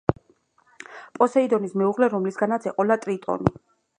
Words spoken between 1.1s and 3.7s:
პოსეიდონის მეუღლე რომლისგანაც ეყოლა ტრიტონი.